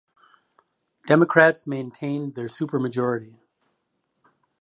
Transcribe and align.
Democrats 1.05 1.67
maintained 1.67 2.33
their 2.33 2.47
supermajority. 2.47 3.37